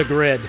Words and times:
The 0.00 0.06
grid, 0.06 0.40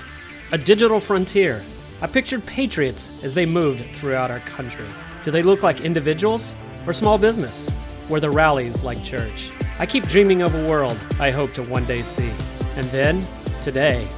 a 0.52 0.56
digital 0.56 0.98
frontier. 0.98 1.62
I 2.00 2.06
pictured 2.06 2.46
patriots 2.46 3.12
as 3.22 3.34
they 3.34 3.44
moved 3.44 3.84
throughout 3.94 4.30
our 4.30 4.40
country. 4.40 4.88
Do 5.24 5.30
they 5.30 5.42
look 5.42 5.62
like 5.62 5.82
individuals 5.82 6.54
or 6.86 6.94
small 6.94 7.18
business? 7.18 7.70
Where 8.08 8.18
the 8.18 8.30
rallies 8.30 8.82
like 8.82 9.04
church? 9.04 9.50
I 9.78 9.84
keep 9.84 10.06
dreaming 10.06 10.40
of 10.40 10.54
a 10.54 10.66
world 10.66 10.98
I 11.20 11.30
hope 11.30 11.52
to 11.52 11.62
one 11.64 11.84
day 11.84 12.02
see. 12.02 12.30
And 12.76 12.86
then, 12.86 13.28
today, 13.60 14.08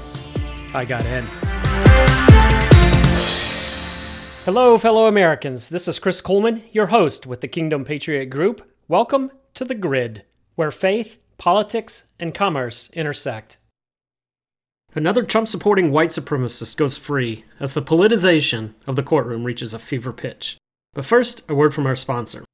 I 0.73 0.85
got 0.85 1.05
in. 1.05 1.25
Hello, 4.45 4.79
fellow 4.79 5.09
Americans. 5.09 5.69
This 5.69 5.89
is 5.89 5.99
Chris 5.99 6.23
Kuhlmann, 6.23 6.63
your 6.71 6.87
host 6.87 7.27
with 7.27 7.41
the 7.41 7.49
Kingdom 7.49 7.85
Patriot 7.85 8.27
Group. 8.27 8.71
Welcome 8.87 9.33
to 9.55 9.65
The 9.65 9.75
Grid, 9.75 10.23
where 10.55 10.71
faith, 10.71 11.19
politics, 11.39 12.13
and 12.21 12.33
commerce 12.33 12.89
intersect. 12.93 13.59
Another 14.97 15.25
Trump 15.25 15.49
supporting 15.49 15.91
white 15.91 16.11
supremacist 16.11 16.77
goes 16.77 16.97
free 16.97 17.45
as 17.59 17.75
the 17.75 17.83
politicization 17.83 18.75
of 18.87 18.95
the 18.95 19.03
courtroom 19.03 19.43
reaches 19.43 19.75
a 19.75 19.79
fever 19.81 20.13
pitch. 20.13 20.57
But 20.93 21.05
first, 21.05 21.43
a 21.49 21.55
word 21.55 21.75
from 21.75 21.89
our 21.89 21.97
sponsor. 21.97 22.45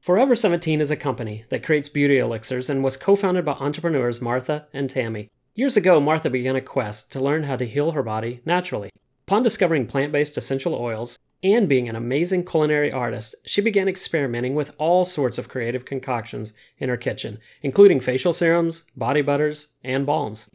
Forever 0.00 0.36
17 0.36 0.82
is 0.82 0.90
a 0.90 0.96
company 0.96 1.44
that 1.48 1.64
creates 1.64 1.88
beauty 1.88 2.18
elixirs 2.18 2.68
and 2.68 2.84
was 2.84 2.98
co 2.98 3.16
founded 3.16 3.46
by 3.46 3.52
entrepreneurs 3.52 4.20
Martha 4.20 4.66
and 4.74 4.90
Tammy. 4.90 5.28
Years 5.54 5.78
ago, 5.78 5.98
Martha 5.98 6.28
began 6.28 6.56
a 6.56 6.60
quest 6.60 7.10
to 7.12 7.20
learn 7.20 7.44
how 7.44 7.56
to 7.56 7.66
heal 7.66 7.92
her 7.92 8.02
body 8.02 8.42
naturally. 8.44 8.90
Upon 9.26 9.42
discovering 9.42 9.86
plant 9.86 10.12
based 10.12 10.36
essential 10.36 10.74
oils 10.74 11.18
and 11.42 11.70
being 11.70 11.88
an 11.88 11.96
amazing 11.96 12.44
culinary 12.44 12.92
artist, 12.92 13.34
she 13.46 13.62
began 13.62 13.88
experimenting 13.88 14.54
with 14.54 14.74
all 14.76 15.06
sorts 15.06 15.38
of 15.38 15.48
creative 15.48 15.86
concoctions 15.86 16.52
in 16.76 16.90
her 16.90 16.98
kitchen, 16.98 17.38
including 17.62 18.00
facial 18.00 18.34
serums, 18.34 18.84
body 18.94 19.22
butters, 19.22 19.68
and 19.82 20.04
balms. 20.04 20.50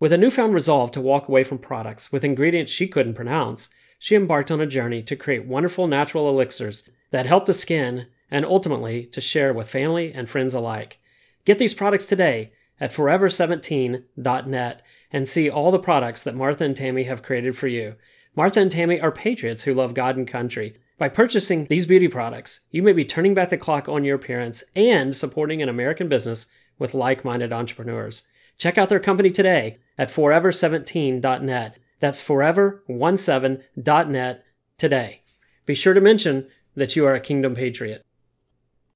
With 0.00 0.12
a 0.12 0.18
newfound 0.18 0.54
resolve 0.54 0.92
to 0.92 1.00
walk 1.00 1.28
away 1.28 1.42
from 1.42 1.58
products 1.58 2.12
with 2.12 2.24
ingredients 2.24 2.70
she 2.70 2.86
couldn't 2.86 3.14
pronounce, 3.14 3.68
she 3.98 4.14
embarked 4.14 4.50
on 4.50 4.60
a 4.60 4.66
journey 4.66 5.02
to 5.02 5.16
create 5.16 5.44
wonderful 5.44 5.88
natural 5.88 6.28
elixirs 6.28 6.88
that 7.10 7.26
help 7.26 7.46
the 7.46 7.54
skin 7.54 8.06
and 8.30 8.44
ultimately 8.44 9.06
to 9.06 9.20
share 9.20 9.52
with 9.52 9.68
family 9.68 10.12
and 10.12 10.28
friends 10.28 10.54
alike. 10.54 10.98
Get 11.44 11.58
these 11.58 11.74
products 11.74 12.06
today 12.06 12.52
at 12.78 12.92
forever17.net 12.92 14.82
and 15.10 15.28
see 15.28 15.50
all 15.50 15.72
the 15.72 15.78
products 15.78 16.22
that 16.22 16.36
Martha 16.36 16.64
and 16.64 16.76
Tammy 16.76 17.04
have 17.04 17.22
created 17.22 17.56
for 17.56 17.66
you. 17.66 17.96
Martha 18.36 18.60
and 18.60 18.70
Tammy 18.70 19.00
are 19.00 19.10
patriots 19.10 19.62
who 19.62 19.74
love 19.74 19.94
God 19.94 20.16
and 20.16 20.28
country. 20.28 20.76
By 20.96 21.08
purchasing 21.08 21.64
these 21.64 21.86
beauty 21.86 22.06
products, 22.06 22.66
you 22.70 22.82
may 22.82 22.92
be 22.92 23.04
turning 23.04 23.34
back 23.34 23.50
the 23.50 23.56
clock 23.56 23.88
on 23.88 24.04
your 24.04 24.16
appearance 24.16 24.62
and 24.76 25.16
supporting 25.16 25.60
an 25.60 25.68
American 25.68 26.08
business 26.08 26.46
with 26.78 26.94
like 26.94 27.24
minded 27.24 27.52
entrepreneurs. 27.52 28.28
Check 28.58 28.76
out 28.76 28.88
their 28.88 29.00
company 29.00 29.30
today 29.30 29.78
at 29.96 30.10
forever17.net. 30.10 31.78
That's 32.00 32.22
forever17.net 32.22 34.44
today. 34.76 35.22
Be 35.66 35.74
sure 35.74 35.94
to 35.94 36.00
mention 36.00 36.48
that 36.74 36.96
you 36.96 37.06
are 37.06 37.14
a 37.14 37.20
Kingdom 37.20 37.54
Patriot. 37.54 38.04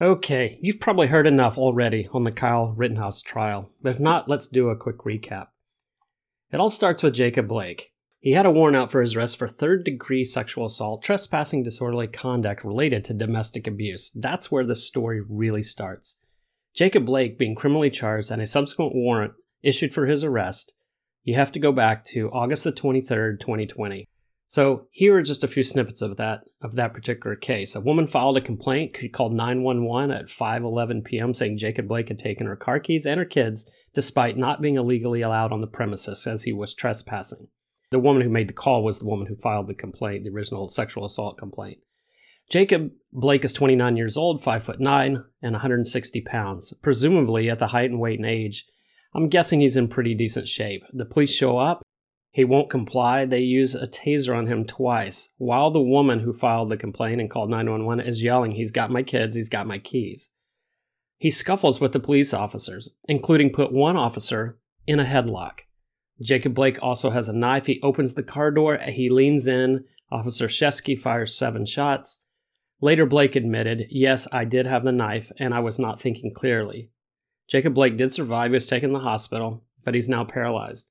Okay, 0.01 0.59
you've 0.61 0.81
probably 0.81 1.07
heard 1.07 1.29
enough 1.29 1.59
already 1.59 2.09
on 2.13 2.25
the 2.25 2.33
Kyle 2.33 2.75
Rittenhouse 2.77 3.23
trial, 3.23 3.71
but 3.83 3.91
if 3.91 4.01
not, 4.01 4.29
let's 4.29 4.49
do 4.49 4.69
a 4.69 4.77
quick 4.77 4.99
recap. 4.99 5.47
It 6.51 6.59
all 6.59 6.71
starts 6.71 7.05
with 7.05 7.15
Jacob 7.15 7.47
Blake. 7.47 7.93
He 8.19 8.33
had 8.33 8.47
a 8.47 8.51
warrant 8.51 8.77
out 8.77 8.91
for 8.91 9.01
his 9.01 9.15
arrest 9.15 9.37
for 9.37 9.49
third 9.49 9.85
degree 9.85 10.25
sexual 10.25 10.65
assault, 10.65 11.03
trespassing, 11.03 11.63
disorderly 11.63 12.09
conduct 12.09 12.65
related 12.65 13.05
to 13.05 13.15
domestic 13.15 13.67
abuse. 13.67 14.11
That's 14.11 14.51
where 14.51 14.65
the 14.65 14.75
story 14.75 15.21
really 15.21 15.63
starts. 15.63 16.21
Jacob 16.75 17.07
Blake 17.07 17.39
being 17.39 17.55
criminally 17.55 17.91
charged 17.91 18.31
and 18.31 18.43
a 18.43 18.47
subsequent 18.47 18.95
warrant 18.95 19.35
issued 19.63 19.95
for 19.95 20.07
his 20.07 20.25
arrest, 20.25 20.73
you 21.25 21.35
have 21.35 21.53
to 21.53 21.61
go 21.61 21.73
back 21.73 22.05
to 22.07 22.31
August 22.31 22.65
the 22.65 22.73
23rd, 22.73 23.41
2020. 23.41 24.09
So 24.53 24.87
here 24.91 25.17
are 25.17 25.23
just 25.23 25.45
a 25.45 25.49
few 25.49 25.63
snippets 25.63 26.03
of 26.03 26.19
that 26.19 26.43
of 26.61 26.75
that 26.75 26.93
particular 26.93 27.37
case. 27.37 27.75
A 27.75 27.81
woman 27.81 28.07
filed 28.07 28.37
a 28.37 28.43
complaint. 28.43 28.95
She 29.01 29.09
called 29.09 29.33
911 29.33 30.11
at 30.11 30.27
5:11 30.27 31.05
p.m. 31.05 31.33
saying 31.33 31.57
Jacob 31.57 31.89
Blake 31.89 32.09
had 32.09 32.19
taken 32.19 32.47
her 32.47 32.57
car 32.57 32.79
keys 32.79 33.07
and 33.07 33.19
her 33.19 33.25
kids 33.25 33.71
despite 33.95 34.37
not 34.37 34.61
being 34.61 34.77
illegally 34.77 35.23
allowed 35.23 35.53
on 35.53 35.63
the 35.63 35.67
premises 35.67 36.27
as 36.27 36.43
he 36.43 36.53
was 36.53 36.75
trespassing. 36.75 37.49
The 37.93 37.99
woman 37.99 38.23
who 38.23 38.29
made 38.29 38.49
the 38.49 38.53
call 38.53 38.85
was 38.85 38.99
the 38.99 39.07
woman 39.07 39.27
who 39.27 39.37
filed 39.37 39.69
the 39.69 39.75
complaint, 39.75 40.25
the 40.25 40.31
original 40.31 40.69
sexual 40.69 41.07
assault 41.07 41.39
complaint. 41.39 41.79
Jacob 42.51 42.91
Blake 43.11 43.47
is 43.47 43.55
29 43.55 43.97
years 43.97 44.19
old, 44.19 44.43
5 44.43 44.63
foot 44.63 44.81
9, 44.81 45.25
and 45.41 45.53
160 45.53 46.21
pounds. 46.23 46.75
Presumably 46.83 47.49
at 47.49 47.59
the 47.59 47.69
height 47.69 47.91
and 47.91 48.01
weight 48.01 48.19
and 48.19 48.29
age, 48.29 48.67
I'm 49.15 49.29
guessing 49.29 49.61
he's 49.61 49.77
in 49.77 49.89
pretty 49.89 50.15
decent 50.15 50.49
shape. 50.49 50.85
The 50.93 51.05
police 51.05 51.33
show 51.33 51.59
up. 51.59 51.83
He 52.31 52.45
won't 52.45 52.71
comply. 52.71 53.27
They 53.27 53.41
use 53.41 53.75
a 53.75 53.87
taser 53.87 54.37
on 54.37 54.47
him 54.47 54.65
twice 54.65 55.35
while 55.37 55.71
the 55.71 55.83
woman 55.83 56.21
who 56.21 56.33
filed 56.33 56.71
the 56.71 56.79
complaint 56.79 57.21
and 57.21 57.31
called 57.31 57.51
911 57.51 58.07
is 58.07 58.23
yelling, 58.23 58.53
He's 58.53 58.71
got 58.71 58.91
my 58.91 59.03
kids, 59.03 59.37
he's 59.37 59.51
got 59.51 59.67
my 59.67 59.79
keys. 59.79 60.33
He 61.19 61.31
scuffles 61.31 61.81
with 61.81 61.93
the 61.93 62.01
police 62.01 62.33
officers, 62.33 62.97
including 63.07 63.53
put 63.53 63.73
one 63.73 63.97
officer 63.97 64.59
in 64.87 64.99
a 64.99 65.05
headlock. 65.05 65.61
Jacob 66.21 66.55
Blake 66.55 66.79
also 66.83 67.11
has 67.11 67.29
a 67.29 67.37
knife. 67.37 67.67
He 67.67 67.81
opens 67.83 68.15
the 68.15 68.23
car 68.23 68.51
door. 68.51 68.79
He 68.79 69.09
leans 69.09 69.47
in. 69.47 69.85
Officer 70.11 70.47
Sheskey 70.47 70.99
fires 70.99 71.37
seven 71.37 71.65
shots. 71.65 72.25
Later, 72.81 73.07
Blake 73.07 73.37
admitted, 73.37 73.87
Yes, 73.91 74.27
I 74.33 74.45
did 74.45 74.67
have 74.67 74.85
the 74.85 74.93
knife, 74.93 75.31
and 75.39 75.55
I 75.55 75.61
was 75.61 75.79
not 75.79 76.01
thinking 76.01 76.33
clearly. 76.35 76.91
Jacob 77.53 77.75
Blake 77.75 77.99
did 77.99 78.15
survive. 78.15 78.51
He 78.51 78.55
was 78.55 78.67
taken 78.67 78.89
to 78.89 78.95
the 78.95 79.05
hospital, 79.05 79.63
but 79.85 79.93
he's 79.93 80.09
now 80.09 80.25
paralyzed. 80.25 80.91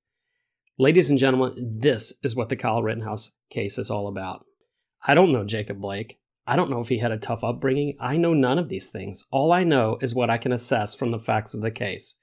Ladies 0.78 1.10
and 1.10 1.18
gentlemen, 1.18 1.80
this 1.80 2.20
is 2.24 2.36
what 2.36 2.50
the 2.50 2.56
Kyle 2.56 2.84
Rittenhouse 2.84 3.40
case 3.50 3.80
is 3.80 3.90
all 3.90 4.08
about. 4.08 4.46
I 5.04 5.16
don't 5.16 5.32
know 5.32 5.44
Jacob 5.44 5.82
Blake. 5.82 6.20
I 6.46 6.56
don't 6.56 6.70
know 6.70 6.80
if 6.80 6.90
he 6.90 7.00
had 7.00 7.12
a 7.12 7.18
tough 7.18 7.44
upbringing. 7.44 7.98
I 8.00 8.18
know 8.18 8.36
none 8.36 8.60
of 8.60 8.70
these 8.70 8.92
things. 8.92 9.26
All 9.32 9.52
I 9.52 9.64
know 9.64 9.98
is 10.02 10.14
what 10.14 10.30
I 10.30 10.38
can 10.38 10.52
assess 10.52 10.94
from 10.94 11.10
the 11.10 11.18
facts 11.18 11.56
of 11.56 11.62
the 11.62 11.72
case. 11.72 12.22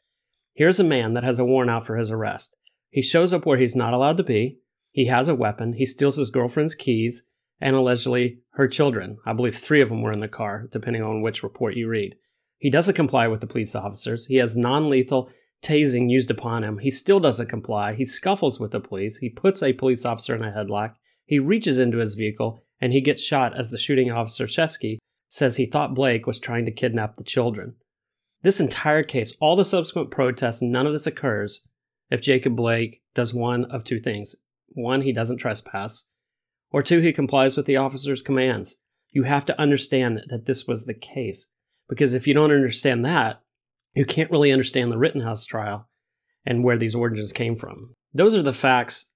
Here's 0.54 0.78
a 0.78 0.84
man 0.84 1.14
that 1.14 1.24
has 1.24 1.40
a 1.40 1.44
warrant 1.44 1.72
out 1.72 1.84
for 1.84 1.96
his 1.96 2.12
arrest. 2.12 2.56
He 2.90 3.02
shows 3.02 3.32
up 3.32 3.44
where 3.44 3.58
he's 3.58 3.74
not 3.74 3.92
allowed 3.92 4.18
to 4.18 4.22
be. 4.22 4.60
He 4.92 5.06
has 5.06 5.26
a 5.26 5.34
weapon. 5.34 5.72
He 5.72 5.84
steals 5.84 6.16
his 6.16 6.30
girlfriend's 6.30 6.76
keys 6.76 7.28
and 7.60 7.74
allegedly 7.74 8.38
her 8.50 8.68
children. 8.68 9.18
I 9.26 9.32
believe 9.32 9.56
three 9.56 9.80
of 9.80 9.88
them 9.88 10.00
were 10.00 10.12
in 10.12 10.20
the 10.20 10.28
car, 10.28 10.68
depending 10.70 11.02
on 11.02 11.22
which 11.22 11.42
report 11.42 11.74
you 11.74 11.88
read. 11.88 12.14
He 12.58 12.70
doesn't 12.70 12.94
comply 12.94 13.28
with 13.28 13.40
the 13.40 13.46
police 13.46 13.74
officers. 13.74 14.26
He 14.26 14.36
has 14.36 14.56
non 14.56 14.90
lethal 14.90 15.30
tasing 15.62 16.10
used 16.10 16.30
upon 16.30 16.62
him. 16.64 16.78
He 16.78 16.90
still 16.90 17.20
doesn't 17.20 17.48
comply. 17.48 17.94
He 17.94 18.04
scuffles 18.04 18.60
with 18.60 18.72
the 18.72 18.80
police. 18.80 19.18
He 19.18 19.28
puts 19.28 19.62
a 19.62 19.72
police 19.72 20.04
officer 20.04 20.34
in 20.34 20.44
a 20.44 20.52
headlock. 20.52 20.94
He 21.24 21.38
reaches 21.38 21.78
into 21.78 21.98
his 21.98 22.14
vehicle 22.14 22.64
and 22.80 22.92
he 22.92 23.00
gets 23.00 23.22
shot 23.22 23.56
as 23.56 23.70
the 23.70 23.78
shooting 23.78 24.12
officer, 24.12 24.46
Sheskey, 24.46 24.98
says 25.28 25.56
he 25.56 25.66
thought 25.66 25.94
Blake 25.94 26.26
was 26.26 26.38
trying 26.38 26.64
to 26.66 26.72
kidnap 26.72 27.14
the 27.14 27.24
children. 27.24 27.74
This 28.42 28.60
entire 28.60 29.02
case, 29.02 29.36
all 29.40 29.56
the 29.56 29.64
subsequent 29.64 30.10
protests, 30.10 30.62
none 30.62 30.86
of 30.86 30.92
this 30.92 31.06
occurs 31.06 31.68
if 32.10 32.22
Jacob 32.22 32.54
Blake 32.56 33.02
does 33.14 33.34
one 33.34 33.64
of 33.66 33.84
two 33.84 33.98
things. 33.98 34.36
One, 34.68 35.02
he 35.02 35.12
doesn't 35.12 35.38
trespass, 35.38 36.08
or 36.70 36.82
two, 36.82 37.00
he 37.00 37.12
complies 37.12 37.56
with 37.56 37.66
the 37.66 37.76
officer's 37.76 38.22
commands. 38.22 38.82
You 39.10 39.24
have 39.24 39.44
to 39.46 39.60
understand 39.60 40.22
that 40.28 40.46
this 40.46 40.66
was 40.66 40.86
the 40.86 40.94
case. 40.94 41.52
Because 41.88 42.14
if 42.14 42.26
you 42.26 42.34
don't 42.34 42.52
understand 42.52 43.04
that, 43.04 43.40
you 43.94 44.04
can't 44.04 44.30
really 44.30 44.52
understand 44.52 44.92
the 44.92 44.98
Rittenhouse 44.98 45.44
trial 45.44 45.88
and 46.46 46.62
where 46.62 46.78
these 46.78 46.94
origins 46.94 47.32
came 47.32 47.56
from. 47.56 47.94
Those 48.14 48.34
are 48.34 48.42
the 48.42 48.52
facts 48.52 49.14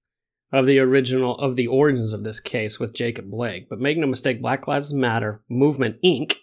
of 0.51 0.67
the 0.67 0.79
original 0.79 1.37
of 1.39 1.55
the 1.55 1.67
origins 1.67 2.13
of 2.13 2.23
this 2.23 2.39
case 2.39 2.79
with 2.79 2.93
Jacob 2.93 3.29
Blake. 3.29 3.67
But 3.69 3.79
make 3.79 3.97
no 3.97 4.07
mistake, 4.07 4.41
Black 4.41 4.67
Lives 4.67 4.93
Matter 4.93 5.41
Movement 5.49 5.97
Inc. 6.03 6.35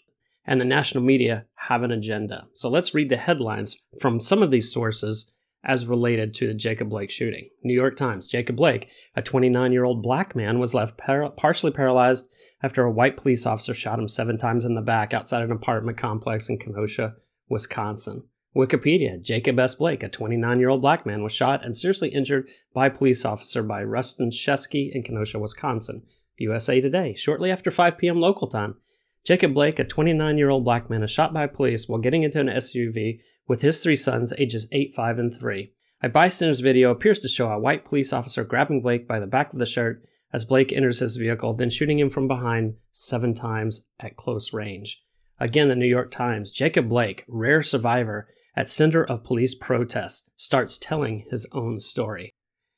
and 0.44 0.60
the 0.60 0.64
national 0.64 1.04
media 1.04 1.46
have 1.54 1.84
an 1.84 1.92
agenda. 1.92 2.48
So 2.54 2.68
let's 2.68 2.94
read 2.94 3.08
the 3.08 3.16
headlines 3.16 3.76
from 4.00 4.20
some 4.20 4.42
of 4.42 4.50
these 4.50 4.72
sources 4.72 5.32
as 5.64 5.86
related 5.86 6.34
to 6.34 6.48
the 6.48 6.54
Jacob 6.54 6.88
Blake 6.88 7.10
shooting. 7.10 7.50
New 7.62 7.74
York 7.74 7.96
Times 7.96 8.28
Jacob 8.28 8.56
Blake, 8.56 8.90
a 9.14 9.22
29 9.22 9.72
year 9.72 9.84
old 9.84 10.02
black 10.02 10.34
man, 10.34 10.58
was 10.58 10.74
left 10.74 10.96
par- 10.96 11.30
partially 11.30 11.70
paralyzed 11.70 12.32
after 12.62 12.84
a 12.84 12.90
white 12.90 13.16
police 13.16 13.46
officer 13.46 13.74
shot 13.74 13.98
him 13.98 14.08
seven 14.08 14.36
times 14.36 14.64
in 14.64 14.74
the 14.74 14.80
back 14.80 15.14
outside 15.14 15.42
an 15.42 15.52
apartment 15.52 15.96
complex 15.96 16.48
in 16.48 16.58
Kenosha, 16.58 17.14
Wisconsin. 17.48 18.24
Wikipedia 18.54 19.22
Jacob 19.22 19.58
S. 19.58 19.76
Blake, 19.76 20.02
a 20.02 20.08
29 20.08 20.58
year 20.58 20.68
old 20.68 20.82
black 20.82 21.06
man, 21.06 21.22
was 21.22 21.32
shot 21.32 21.64
and 21.64 21.76
seriously 21.76 22.08
injured 22.08 22.48
by 22.74 22.88
police 22.88 23.24
officer 23.24 23.62
by 23.62 23.82
Rusten 23.82 24.32
Sheskey 24.32 24.90
in 24.92 25.02
Kenosha, 25.02 25.38
Wisconsin. 25.38 26.02
USA 26.38 26.80
Today, 26.80 27.14
shortly 27.14 27.50
after 27.50 27.70
5 27.70 27.98
p.m. 27.98 28.18
local 28.18 28.48
time, 28.48 28.76
Jacob 29.24 29.52
Blake, 29.52 29.78
a 29.78 29.84
29 29.84 30.38
year 30.38 30.50
old 30.50 30.64
black 30.64 30.90
man, 30.90 31.02
is 31.02 31.10
shot 31.10 31.32
by 31.32 31.46
police 31.46 31.88
while 31.88 32.00
getting 32.00 32.22
into 32.22 32.40
an 32.40 32.48
SUV 32.48 33.20
with 33.46 33.60
his 33.60 33.82
three 33.82 33.96
sons, 33.96 34.32
ages 34.38 34.68
8, 34.72 34.94
5, 34.94 35.18
and 35.18 35.34
3. 35.34 35.72
A 36.02 36.08
bystander's 36.08 36.60
video 36.60 36.90
appears 36.90 37.20
to 37.20 37.28
show 37.28 37.50
a 37.50 37.58
white 37.58 37.84
police 37.84 38.12
officer 38.12 38.42
grabbing 38.42 38.80
Blake 38.80 39.06
by 39.06 39.20
the 39.20 39.26
back 39.26 39.52
of 39.52 39.58
the 39.58 39.66
shirt 39.66 40.02
as 40.32 40.44
Blake 40.44 40.72
enters 40.72 41.00
his 41.00 41.16
vehicle, 41.16 41.54
then 41.54 41.70
shooting 41.70 41.98
him 41.98 42.10
from 42.10 42.28
behind 42.28 42.74
seven 42.92 43.34
times 43.34 43.88
at 43.98 44.16
close 44.16 44.52
range. 44.52 45.02
Again, 45.38 45.68
the 45.68 45.74
New 45.74 45.86
York 45.86 46.10
Times 46.10 46.52
Jacob 46.52 46.88
Blake, 46.88 47.24
rare 47.26 47.62
survivor 47.62 48.28
at 48.56 48.68
center 48.68 49.04
of 49.04 49.24
police 49.24 49.54
protests, 49.54 50.30
starts 50.36 50.78
telling 50.78 51.26
his 51.30 51.48
own 51.52 51.78
story. 51.78 52.30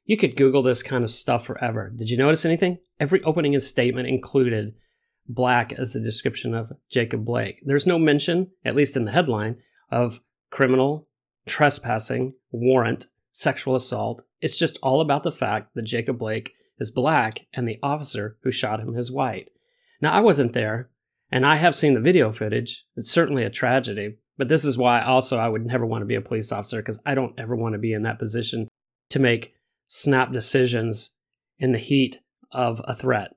You 0.04 0.16
could 0.16 0.37
Google 0.37 0.62
this 0.62 0.82
kind 0.82 1.04
of 1.04 1.10
stuff 1.10 1.46
forever. 1.46 1.93
Did 1.94 2.10
you 2.10 2.16
notice 2.16 2.44
anything? 2.44 2.78
Every 2.99 3.22
opening 3.22 3.58
statement 3.58 4.08
included 4.08 4.75
black 5.28 5.72
as 5.72 5.93
the 5.93 6.00
description 6.00 6.54
of 6.54 6.72
Jacob 6.90 7.25
Blake. 7.25 7.60
There's 7.64 7.87
no 7.87 7.99
mention, 7.99 8.50
at 8.64 8.75
least 8.75 8.96
in 8.96 9.04
the 9.04 9.12
headline, 9.12 9.56
of 9.90 10.20
criminal, 10.50 11.08
trespassing, 11.46 12.34
warrant, 12.50 13.06
sexual 13.31 13.75
assault. 13.75 14.22
It's 14.40 14.58
just 14.58 14.78
all 14.82 15.00
about 15.00 15.22
the 15.22 15.32
fact 15.32 15.75
that 15.75 15.82
Jacob 15.82 16.19
Blake 16.19 16.52
is 16.82 16.90
black 16.90 17.46
and 17.55 17.67
the 17.67 17.79
officer 17.82 18.37
who 18.43 18.50
shot 18.50 18.81
him 18.81 18.94
is 18.96 19.11
white. 19.11 19.49
Now, 20.02 20.12
I 20.12 20.20
wasn't 20.20 20.52
there, 20.52 20.90
and 21.31 21.46
I 21.46 21.56
have 21.56 21.76
seen 21.76 21.94
the 21.94 22.00
video 22.00 22.31
footage. 22.32 22.84
It's 22.96 23.11
certainly 23.11 23.44
a 23.44 23.50
tragedy, 23.50 24.17
but 24.37 24.49
this 24.49 24.64
is 24.64 24.76
why 24.76 25.00
also 25.00 25.38
I 25.38 25.49
would 25.49 25.64
never 25.64 25.87
want 25.87 26.02
to 26.02 26.06
be 26.06 26.17
a 26.17 26.20
police 26.20 26.52
officer 26.52 26.79
because 26.79 27.00
I 27.06 27.14
don't 27.14 27.38
ever 27.38 27.56
want 27.56 27.75
to 27.75 27.79
be 27.79 27.93
in 27.93 28.02
that 28.02 28.19
position 28.19 28.69
to 29.11 29.19
make 29.19 29.55
snap 29.87 30.32
decisions 30.32 31.17
in 31.58 31.73
the 31.73 31.79
heat 31.79 32.20
of 32.50 32.82
a 32.85 32.94
threat. 32.94 33.31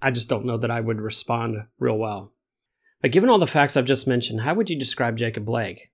I 0.00 0.10
just 0.10 0.28
don't 0.28 0.46
know 0.46 0.56
that 0.56 0.70
I 0.70 0.80
would 0.80 1.00
respond 1.00 1.56
real 1.78 1.98
well. 1.98 2.32
But 3.02 3.12
given 3.12 3.28
all 3.28 3.38
the 3.38 3.46
facts 3.46 3.76
I've 3.76 3.84
just 3.84 4.08
mentioned, 4.08 4.40
how 4.40 4.54
would 4.54 4.70
you 4.70 4.78
describe 4.78 5.16
Jacob 5.16 5.44
Blake? 5.44 5.90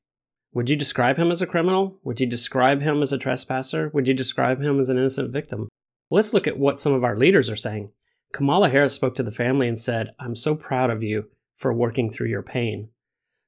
Would 0.55 0.71
you 0.71 0.77
describe 0.77 1.17
him 1.17 1.31
as 1.31 1.43
a 1.43 1.47
criminal? 1.47 1.99
Would 2.05 2.21
you 2.21 2.27
describe 2.27 2.83
him 2.83 3.03
as 3.03 3.13
a 3.13 3.19
trespasser? 3.19 3.91
Would 3.93 4.07
you 4.07 4.15
describe 4.15 4.61
him 4.61 4.79
as 4.79 4.89
an 4.89 4.99
innocent 4.99 5.33
victim? 5.33 5.69
Let's 6.13 6.35
look 6.35 6.47
at 6.47 6.59
what 6.59 6.79
some 6.79 6.93
of 6.93 7.05
our 7.05 7.17
leaders 7.17 7.49
are 7.49 7.57
saying. 7.57 7.91
Kamala 8.35 8.69
Harris 8.69 8.93
spoke 8.93 9.15
to 9.15 9.23
the 9.23 9.31
family 9.31 9.67
and 9.67 9.79
said, 9.79 10.15
I'm 10.21 10.35
so 10.35 10.55
proud 10.55 10.91
of 10.91 11.03
you 11.03 11.31
for 11.57 11.73
working 11.73 12.11
through 12.11 12.29
your 12.29 12.43
pain. 12.43 12.91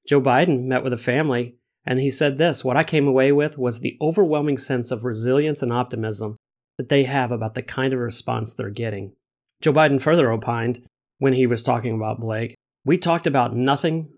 Joe 0.09 0.19
Biden 0.19 0.65
met 0.65 0.83
with 0.83 0.95
a 0.95 0.99
family 0.99 1.57
and 1.85 1.99
he 1.99 2.11
said 2.11 2.39
this 2.39 2.65
What 2.65 2.79
I 2.79 2.83
came 2.83 3.07
away 3.07 3.33
with 3.33 3.59
was 3.59 3.81
the 3.81 3.99
overwhelming 4.01 4.57
sense 4.57 4.91
of 4.91 5.05
resilience 5.05 5.61
and 5.61 5.75
optimism 5.75 6.37
that 6.79 6.89
they 6.89 7.05
have 7.05 7.31
about 7.31 7.55
the 7.55 7.63
kind 7.63 7.93
of 7.93 8.01
response 8.01 8.55
they're 8.55 8.71
getting. 8.71 9.13
Joe 9.61 9.75
Biden 9.75 10.01
further 10.01 10.33
opined 10.33 10.87
when 11.19 11.35
he 11.35 11.47
was 11.47 11.63
talking 11.63 11.95
about 11.95 12.19
Blake, 12.19 12.55
we 12.83 12.97
talked 12.97 13.27
about 13.27 13.55
nothing, 13.55 14.09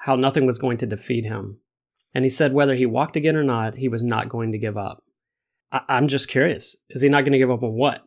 how 0.00 0.14
nothing 0.14 0.44
was 0.44 0.58
going 0.58 0.76
to 0.76 0.86
defeat 0.86 1.24
him. 1.24 1.58
And 2.14 2.22
he 2.22 2.30
said 2.30 2.52
whether 2.52 2.74
he 2.74 2.84
walked 2.84 3.16
again 3.16 3.34
or 3.34 3.44
not, 3.44 3.76
he 3.76 3.88
was 3.88 4.04
not 4.04 4.28
going 4.28 4.52
to 4.52 4.58
give 4.58 4.76
up. 4.76 5.02
I- 5.74 5.98
am 5.98 6.06
just 6.06 6.28
curious. 6.28 6.84
Is 6.90 7.02
he 7.02 7.08
not 7.08 7.22
going 7.22 7.32
to 7.32 7.38
give 7.38 7.50
up 7.50 7.64
on 7.64 7.72
what? 7.74 8.02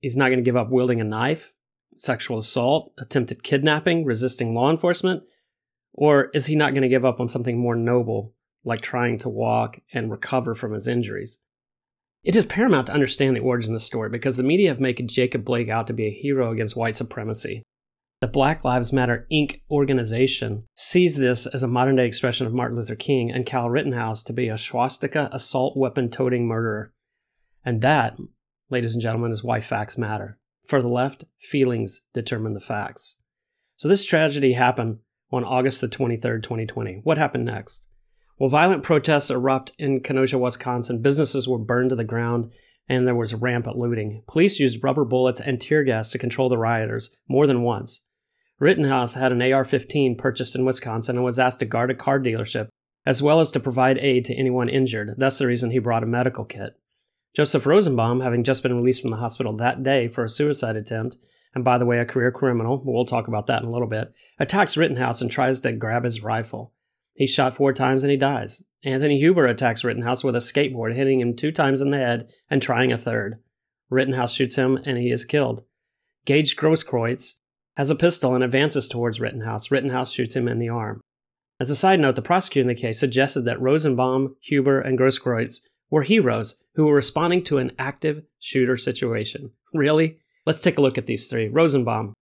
He's 0.00 0.16
not 0.16 0.26
going 0.26 0.38
to 0.38 0.44
give 0.44 0.56
up 0.56 0.70
wielding 0.70 1.00
a 1.00 1.04
knife, 1.04 1.54
sexual 1.96 2.38
assault, 2.38 2.92
attempted 2.98 3.42
kidnapping, 3.42 4.04
resisting 4.04 4.54
law 4.54 4.70
enforcement? 4.70 5.22
Or 5.94 6.30
is 6.34 6.46
he 6.46 6.56
not 6.56 6.72
going 6.72 6.82
to 6.82 6.88
give 6.88 7.06
up 7.06 7.18
on 7.18 7.26
something 7.26 7.58
more 7.58 7.74
noble, 7.74 8.34
like 8.64 8.82
trying 8.82 9.18
to 9.20 9.30
walk 9.30 9.80
and 9.94 10.10
recover 10.10 10.54
from 10.54 10.74
his 10.74 10.86
injuries? 10.86 11.42
It 12.22 12.36
is 12.36 12.44
paramount 12.44 12.88
to 12.88 12.92
understand 12.92 13.34
the 13.34 13.40
origin 13.40 13.72
of 13.72 13.76
the 13.76 13.84
story 13.84 14.10
because 14.10 14.36
the 14.36 14.42
media 14.42 14.68
have 14.68 14.80
made 14.80 15.08
Jacob 15.08 15.44
Blake 15.44 15.70
out 15.70 15.86
to 15.86 15.94
be 15.94 16.06
a 16.06 16.10
hero 16.10 16.50
against 16.50 16.76
white 16.76 16.96
supremacy. 16.96 17.62
The 18.20 18.26
Black 18.26 18.64
Lives 18.64 18.92
Matter 18.92 19.26
Inc. 19.32 19.60
organization 19.70 20.64
sees 20.74 21.16
this 21.16 21.46
as 21.46 21.62
a 21.62 21.68
modern 21.68 21.94
day 21.96 22.06
expression 22.06 22.46
of 22.46 22.52
Martin 22.52 22.76
Luther 22.76 22.96
King 22.96 23.30
and 23.30 23.46
Kyle 23.46 23.70
Rittenhouse 23.70 24.22
to 24.24 24.32
be 24.32 24.48
a 24.48 24.58
swastika 24.58 25.30
assault 25.32 25.76
weapon 25.76 26.10
toting 26.10 26.46
murderer. 26.46 26.92
And 27.66 27.82
that, 27.82 28.16
ladies 28.70 28.94
and 28.94 29.02
gentlemen, 29.02 29.32
is 29.32 29.44
why 29.44 29.60
facts 29.60 29.98
matter. 29.98 30.38
For 30.66 30.80
the 30.80 30.88
left, 30.88 31.24
feelings 31.38 32.08
determine 32.14 32.52
the 32.52 32.60
facts. 32.60 33.20
So 33.74 33.88
this 33.88 34.04
tragedy 34.04 34.52
happened 34.52 35.00
on 35.32 35.44
August 35.44 35.80
the 35.80 35.88
23rd, 35.88 36.44
2020. 36.44 37.00
What 37.02 37.18
happened 37.18 37.44
next? 37.44 37.88
Well, 38.38 38.48
violent 38.48 38.84
protests 38.84 39.30
erupt 39.30 39.72
in 39.78 40.00
Kenosha, 40.00 40.38
Wisconsin. 40.38 41.02
Businesses 41.02 41.48
were 41.48 41.58
burned 41.58 41.90
to 41.90 41.96
the 41.96 42.04
ground 42.04 42.52
and 42.88 43.06
there 43.06 43.14
was 43.16 43.34
rampant 43.34 43.76
looting. 43.76 44.22
Police 44.28 44.60
used 44.60 44.84
rubber 44.84 45.04
bullets 45.04 45.40
and 45.40 45.60
tear 45.60 45.82
gas 45.82 46.10
to 46.10 46.18
control 46.18 46.48
the 46.48 46.58
rioters 46.58 47.16
more 47.28 47.46
than 47.46 47.62
once. 47.62 48.06
Rittenhouse 48.60 49.14
had 49.14 49.32
an 49.32 49.42
AR 49.42 49.64
15 49.64 50.16
purchased 50.16 50.54
in 50.54 50.64
Wisconsin 50.64 51.16
and 51.16 51.24
was 51.24 51.38
asked 51.38 51.58
to 51.60 51.66
guard 51.66 51.90
a 51.90 51.94
car 51.94 52.20
dealership, 52.20 52.68
as 53.04 53.22
well 53.22 53.40
as 53.40 53.50
to 53.50 53.60
provide 53.60 53.98
aid 53.98 54.24
to 54.26 54.34
anyone 54.34 54.68
injured. 54.68 55.14
That's 55.18 55.38
the 55.38 55.46
reason 55.46 55.72
he 55.72 55.78
brought 55.78 56.04
a 56.04 56.06
medical 56.06 56.44
kit. 56.44 56.78
Joseph 57.36 57.66
Rosenbaum, 57.66 58.20
having 58.20 58.44
just 58.44 58.62
been 58.62 58.74
released 58.74 59.02
from 59.02 59.10
the 59.10 59.18
hospital 59.18 59.52
that 59.56 59.82
day 59.82 60.08
for 60.08 60.24
a 60.24 60.28
suicide 60.28 60.74
attempt, 60.74 61.18
and 61.54 61.62
by 61.62 61.76
the 61.76 61.84
way, 61.84 61.98
a 61.98 62.06
career 62.06 62.32
criminal, 62.32 62.82
we'll 62.82 63.04
talk 63.04 63.28
about 63.28 63.46
that 63.48 63.60
in 63.60 63.68
a 63.68 63.70
little 63.70 63.86
bit, 63.86 64.14
attacks 64.38 64.74
Rittenhouse 64.74 65.20
and 65.20 65.30
tries 65.30 65.60
to 65.60 65.72
grab 65.72 66.04
his 66.04 66.22
rifle. 66.22 66.72
He's 67.14 67.28
shot 67.28 67.54
four 67.54 67.74
times 67.74 68.02
and 68.02 68.10
he 68.10 68.16
dies. 68.16 68.64
Anthony 68.84 69.18
Huber 69.18 69.44
attacks 69.44 69.84
Rittenhouse 69.84 70.24
with 70.24 70.34
a 70.34 70.38
skateboard, 70.38 70.94
hitting 70.94 71.20
him 71.20 71.36
two 71.36 71.52
times 71.52 71.82
in 71.82 71.90
the 71.90 71.98
head 71.98 72.30
and 72.48 72.62
trying 72.62 72.90
a 72.90 72.96
third. 72.96 73.36
Rittenhouse 73.90 74.32
shoots 74.32 74.56
him 74.56 74.78
and 74.86 74.96
he 74.96 75.10
is 75.10 75.26
killed. 75.26 75.62
Gage 76.24 76.56
Grosskreutz 76.56 77.40
has 77.76 77.90
a 77.90 77.96
pistol 77.96 78.34
and 78.34 78.44
advances 78.44 78.88
towards 78.88 79.20
Rittenhouse. 79.20 79.70
Rittenhouse 79.70 80.10
shoots 80.10 80.34
him 80.36 80.48
in 80.48 80.58
the 80.58 80.70
arm. 80.70 81.02
As 81.60 81.68
a 81.68 81.76
side 81.76 82.00
note, 82.00 82.16
the 82.16 82.22
prosecutor 82.22 82.62
in 82.62 82.74
the 82.74 82.80
case 82.80 82.98
suggested 82.98 83.42
that 83.42 83.60
Rosenbaum, 83.60 84.36
Huber, 84.40 84.80
and 84.80 84.98
Grosskreutz 84.98 85.60
were 85.90 86.02
heroes 86.02 86.64
who 86.74 86.86
were 86.86 86.94
responding 86.94 87.42
to 87.44 87.58
an 87.58 87.72
active 87.78 88.22
shooter 88.38 88.76
situation. 88.76 89.50
Really? 89.72 90.18
Let's 90.44 90.60
take 90.60 90.78
a 90.78 90.80
look 90.80 90.98
at 90.98 91.06
these 91.06 91.28
three. 91.28 91.48
Rosenbaum. 91.48 92.14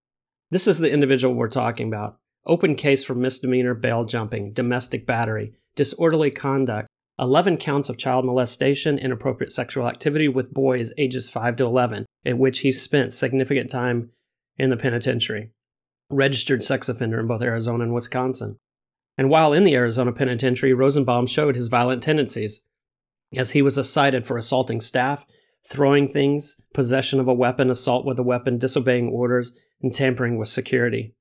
This 0.50 0.69
is 0.69 0.78
the 0.78 0.93
individual 0.93 1.34
we're 1.34 1.49
talking 1.49 1.88
about. 1.88 2.19
Open 2.46 2.75
case 2.75 3.05
for 3.05 3.14
misdemeanor 3.14 3.75
bail 3.75 4.05
jumping, 4.05 4.52
domestic 4.52 5.06
battery, 5.06 5.55
disorderly 5.76 6.31
conduct, 6.31 6.88
11 7.19 7.56
counts 7.58 7.88
of 7.88 7.96
child 7.96 8.25
molestation, 8.25 8.99
inappropriate 8.99 9.52
sexual 9.52 9.88
activity 9.88 10.28
with 10.28 10.52
boys 10.52 10.93
ages 10.99 11.28
5 11.31 11.56
to 11.56 11.64
11, 11.64 12.06
in 12.25 12.38
which 12.38 12.60
he 12.60 12.72
spent 12.72 13.12
significant 13.12 13.70
time 13.70 14.10
in 14.58 14.70
the 14.70 14.76
penitentiary. 14.76 15.50
Registered 16.10 16.62
sex 16.62 16.88
offender 16.88 17.20
in 17.20 17.26
both 17.26 17.43
Arizona 17.43 17.84
and 17.84 17.94
Wisconsin. 17.94 18.56
And 19.17 19.31
while 19.31 19.52
in 19.52 19.64
the 19.64 19.75
Arizona 19.75 20.12
penitentiary, 20.12 20.75
Rosenbaum 20.75 21.26
showed 21.26 21.55
his 21.55 21.69
violent 21.69 22.02
tendencies, 22.02 22.67
as 23.36 23.50
he 23.50 23.62
was 23.62 23.90
cited 23.90 24.26
for 24.26 24.36
assaulting 24.36 24.81
staff, 24.81 25.26
throwing 25.69 26.08
things, 26.08 26.60
possession 26.72 27.20
of 27.20 27.28
a 27.28 27.34
weapon, 27.34 27.70
assault 27.70 28.04
with 28.04 28.19
a 28.19 28.22
weapon, 28.22 28.58
disobeying 28.58 29.08
orders, 29.08 29.56
and 29.82 29.94
tampering 29.94 30.38
with 30.38 30.48
security. 30.48 31.14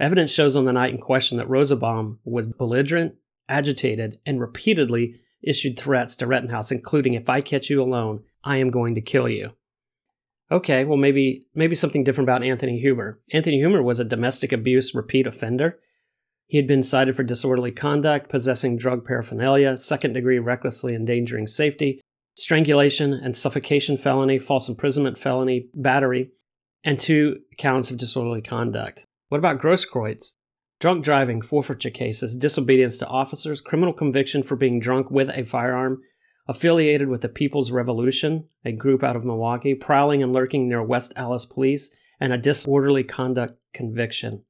Evidence 0.00 0.30
shows 0.30 0.56
on 0.56 0.64
the 0.64 0.72
night 0.72 0.92
in 0.92 0.98
question 0.98 1.38
that 1.38 1.48
Rosenbaum 1.48 2.20
was 2.24 2.52
belligerent, 2.52 3.14
agitated, 3.48 4.18
and 4.24 4.40
repeatedly 4.40 5.20
issued 5.42 5.78
threats 5.78 6.16
to 6.16 6.26
Rittenhouse, 6.26 6.70
including 6.70 7.14
"If 7.14 7.28
I 7.28 7.40
catch 7.40 7.70
you 7.70 7.82
alone, 7.82 8.22
I 8.44 8.58
am 8.58 8.70
going 8.70 8.94
to 8.94 9.00
kill 9.00 9.28
you." 9.28 9.50
Okay, 10.50 10.84
well 10.84 10.96
maybe 10.96 11.46
maybe 11.54 11.74
something 11.74 12.04
different 12.04 12.26
about 12.26 12.42
Anthony 12.42 12.78
Huber. 12.80 13.20
Anthony 13.32 13.58
Huber 13.58 13.82
was 13.82 14.00
a 14.00 14.04
domestic 14.04 14.52
abuse 14.52 14.94
repeat 14.94 15.26
offender. 15.26 15.78
He 16.48 16.56
had 16.56 16.66
been 16.66 16.82
cited 16.82 17.14
for 17.14 17.22
disorderly 17.22 17.70
conduct, 17.70 18.30
possessing 18.30 18.78
drug 18.78 19.04
paraphernalia, 19.04 19.76
second 19.76 20.14
degree 20.14 20.38
recklessly 20.38 20.94
endangering 20.94 21.46
safety, 21.46 22.00
strangulation 22.36 23.12
and 23.12 23.36
suffocation 23.36 23.98
felony, 23.98 24.38
false 24.38 24.66
imprisonment 24.66 25.18
felony, 25.18 25.68
battery, 25.74 26.30
and 26.82 26.98
two 26.98 27.40
counts 27.58 27.90
of 27.90 27.98
disorderly 27.98 28.40
conduct. 28.40 29.04
What 29.28 29.38
about 29.38 29.60
Grosskreutz? 29.60 30.36
Drunk 30.80 31.04
driving, 31.04 31.42
forfeiture 31.42 31.90
cases, 31.90 32.36
disobedience 32.36 32.98
to 32.98 33.06
officers, 33.06 33.60
criminal 33.60 33.92
conviction 33.92 34.42
for 34.42 34.56
being 34.56 34.80
drunk 34.80 35.10
with 35.10 35.28
a 35.28 35.44
firearm, 35.44 36.00
affiliated 36.46 37.08
with 37.08 37.20
the 37.20 37.28
People's 37.28 37.70
Revolution, 37.70 38.48
a 38.64 38.72
group 38.72 39.02
out 39.04 39.16
of 39.16 39.24
Milwaukee, 39.24 39.74
prowling 39.74 40.22
and 40.22 40.32
lurking 40.32 40.66
near 40.66 40.82
West 40.82 41.12
Allis 41.14 41.44
Police, 41.44 41.94
and 42.20 42.32
a 42.32 42.38
disorderly 42.38 43.02
conduct 43.02 43.52
conviction. 43.74 44.44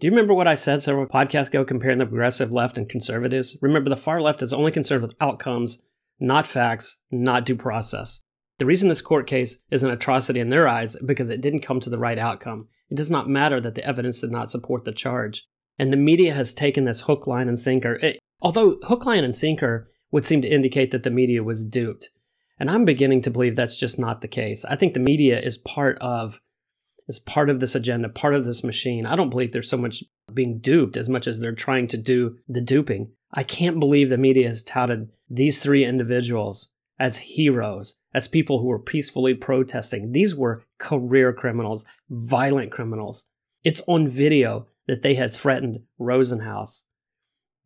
Do 0.00 0.08
you 0.08 0.10
remember 0.10 0.34
what 0.34 0.48
I 0.48 0.56
said 0.56 0.82
several 0.82 1.06
podcasts 1.06 1.48
ago 1.48 1.64
comparing 1.64 1.98
the 1.98 2.06
progressive 2.06 2.50
left 2.50 2.76
and 2.76 2.88
conservatives? 2.88 3.56
Remember, 3.62 3.88
the 3.88 3.96
far 3.96 4.20
left 4.20 4.42
is 4.42 4.52
only 4.52 4.72
concerned 4.72 5.02
with 5.02 5.14
outcomes, 5.20 5.86
not 6.18 6.46
facts, 6.46 7.04
not 7.12 7.46
due 7.46 7.54
process. 7.54 8.20
The 8.58 8.66
reason 8.66 8.88
this 8.88 9.00
court 9.00 9.26
case 9.26 9.64
is 9.70 9.82
an 9.82 9.90
atrocity 9.90 10.40
in 10.40 10.50
their 10.50 10.68
eyes 10.68 10.96
because 10.96 11.30
it 11.30 11.40
didn't 11.40 11.60
come 11.60 11.80
to 11.80 11.90
the 11.90 11.98
right 11.98 12.18
outcome. 12.18 12.68
It 12.90 12.96
does 12.96 13.10
not 13.10 13.28
matter 13.28 13.60
that 13.60 13.76
the 13.76 13.86
evidence 13.86 14.20
did 14.20 14.30
not 14.30 14.50
support 14.50 14.84
the 14.84 14.92
charge. 14.92 15.44
And 15.78 15.92
the 15.92 15.96
media 15.96 16.34
has 16.34 16.54
taken 16.54 16.84
this 16.84 17.02
hook, 17.02 17.26
line, 17.26 17.48
and 17.48 17.58
sinker. 17.58 17.94
It, 17.94 18.18
although 18.40 18.78
hook, 18.84 19.06
line, 19.06 19.24
and 19.24 19.34
sinker 19.34 19.90
would 20.10 20.24
seem 20.24 20.42
to 20.42 20.48
indicate 20.48 20.90
that 20.90 21.02
the 21.02 21.10
media 21.10 21.42
was 21.42 21.66
duped. 21.66 22.10
And 22.58 22.70
I'm 22.70 22.84
beginning 22.84 23.22
to 23.22 23.30
believe 23.30 23.56
that's 23.56 23.78
just 23.78 23.98
not 23.98 24.20
the 24.20 24.28
case. 24.28 24.64
I 24.64 24.76
think 24.76 24.94
the 24.94 25.00
media 25.00 25.40
is 25.40 25.58
part 25.58 25.98
of 26.00 26.40
is 27.08 27.18
part 27.18 27.50
of 27.50 27.60
this 27.60 27.74
agenda, 27.74 28.08
part 28.08 28.34
of 28.34 28.44
this 28.44 28.64
machine. 28.64 29.06
I 29.06 29.16
don't 29.16 29.30
believe 29.30 29.52
there's 29.52 29.70
so 29.70 29.76
much 29.76 30.02
being 30.32 30.58
duped 30.58 30.96
as 30.96 31.08
much 31.08 31.26
as 31.26 31.40
they're 31.40 31.52
trying 31.52 31.86
to 31.88 31.96
do 31.96 32.36
the 32.48 32.60
duping. 32.60 33.12
I 33.32 33.42
can't 33.42 33.80
believe 33.80 34.08
the 34.08 34.16
media 34.16 34.48
has 34.48 34.62
touted 34.62 35.10
these 35.28 35.60
three 35.60 35.84
individuals 35.84 36.74
as 36.98 37.18
heroes, 37.18 38.00
as 38.14 38.28
people 38.28 38.60
who 38.60 38.66
were 38.66 38.78
peacefully 38.78 39.34
protesting. 39.34 40.12
These 40.12 40.34
were 40.36 40.64
career 40.78 41.32
criminals, 41.32 41.84
violent 42.08 42.70
criminals. 42.70 43.26
It's 43.64 43.82
on 43.88 44.06
video 44.06 44.68
that 44.86 45.02
they 45.02 45.14
had 45.14 45.32
threatened 45.32 45.80
Rosenhouse. 45.98 46.86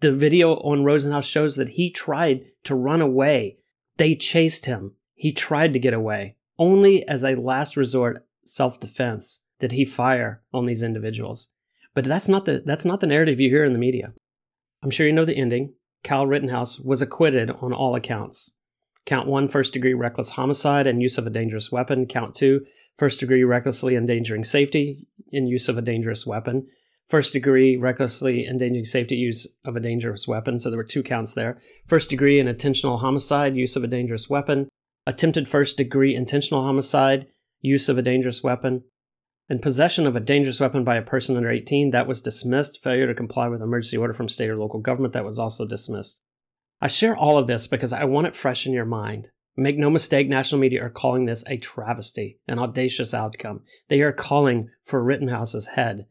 The 0.00 0.12
video 0.12 0.54
on 0.54 0.84
Rosenhouse 0.84 1.26
shows 1.26 1.56
that 1.56 1.70
he 1.70 1.90
tried 1.90 2.46
to 2.64 2.74
run 2.74 3.00
away. 3.00 3.58
They 3.96 4.14
chased 4.14 4.66
him. 4.66 4.94
He 5.14 5.32
tried 5.32 5.72
to 5.72 5.78
get 5.78 5.92
away. 5.92 6.36
Only 6.58 7.06
as 7.06 7.24
a 7.24 7.34
last 7.34 7.76
resort 7.76 8.24
self 8.48 8.80
defense 8.80 9.44
did 9.58 9.72
he 9.72 9.84
fire 9.84 10.42
on 10.52 10.66
these 10.66 10.82
individuals. 10.82 11.52
But 11.94 12.04
that's 12.04 12.28
not 12.28 12.44
the 12.44 12.62
that's 12.64 12.84
not 12.84 13.00
the 13.00 13.06
narrative 13.06 13.40
you 13.40 13.50
hear 13.50 13.64
in 13.64 13.72
the 13.72 13.78
media. 13.78 14.12
I'm 14.82 14.90
sure 14.90 15.06
you 15.06 15.12
know 15.12 15.24
the 15.24 15.36
ending. 15.36 15.74
Kyle 16.04 16.26
Rittenhouse 16.26 16.78
was 16.78 17.02
acquitted 17.02 17.50
on 17.50 17.72
all 17.72 17.94
accounts. 17.96 18.56
Count 19.04 19.26
one, 19.26 19.48
first 19.48 19.72
degree 19.72 19.94
reckless 19.94 20.30
homicide 20.30 20.86
and 20.86 21.02
use 21.02 21.18
of 21.18 21.26
a 21.26 21.30
dangerous 21.30 21.72
weapon. 21.72 22.06
Count 22.06 22.34
two, 22.34 22.64
first 22.96 23.20
degree 23.20 23.42
recklessly 23.42 23.96
endangering 23.96 24.44
safety 24.44 25.06
in 25.32 25.46
use 25.46 25.68
of 25.68 25.78
a 25.78 25.82
dangerous 25.82 26.26
weapon. 26.26 26.66
First 27.08 27.32
degree 27.32 27.76
recklessly 27.76 28.46
endangering 28.46 28.84
safety 28.84 29.16
use 29.16 29.56
of 29.64 29.76
a 29.76 29.80
dangerous 29.80 30.28
weapon. 30.28 30.60
So 30.60 30.68
there 30.68 30.76
were 30.76 30.84
two 30.84 31.02
counts 31.02 31.32
there. 31.32 31.60
First 31.86 32.10
degree 32.10 32.38
and 32.38 32.48
intentional 32.48 32.98
homicide, 32.98 33.56
use 33.56 33.76
of 33.76 33.82
a 33.82 33.88
dangerous 33.88 34.28
weapon. 34.28 34.68
Attempted 35.06 35.48
first 35.48 35.78
degree 35.78 36.14
intentional 36.14 36.62
homicide, 36.62 37.26
use 37.60 37.88
of 37.88 37.98
a 37.98 38.02
dangerous 38.02 38.42
weapon. 38.42 38.84
And 39.48 39.62
possession 39.62 40.06
of 40.06 40.14
a 40.14 40.20
dangerous 40.20 40.60
weapon 40.60 40.84
by 40.84 40.96
a 40.96 41.02
person 41.02 41.36
under 41.36 41.50
18, 41.50 41.90
that 41.90 42.06
was 42.06 42.20
dismissed. 42.20 42.82
Failure 42.82 43.06
to 43.06 43.14
comply 43.14 43.48
with 43.48 43.62
emergency 43.62 43.96
order 43.96 44.12
from 44.12 44.28
state 44.28 44.50
or 44.50 44.58
local 44.58 44.80
government, 44.80 45.14
that 45.14 45.24
was 45.24 45.38
also 45.38 45.66
dismissed. 45.66 46.22
I 46.80 46.86
share 46.86 47.16
all 47.16 47.38
of 47.38 47.46
this 47.46 47.66
because 47.66 47.92
I 47.92 48.04
want 48.04 48.26
it 48.26 48.36
fresh 48.36 48.66
in 48.66 48.72
your 48.72 48.84
mind. 48.84 49.30
Make 49.56 49.76
no 49.76 49.90
mistake, 49.90 50.28
national 50.28 50.60
media 50.60 50.84
are 50.84 50.90
calling 50.90 51.24
this 51.24 51.44
a 51.48 51.56
travesty, 51.56 52.38
an 52.46 52.60
audacious 52.60 53.12
outcome. 53.12 53.62
They 53.88 54.02
are 54.02 54.12
calling 54.12 54.68
for 54.84 55.02
Rittenhouse's 55.02 55.68
head. 55.68 56.06